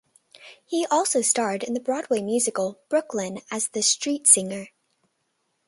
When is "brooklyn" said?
2.89-3.41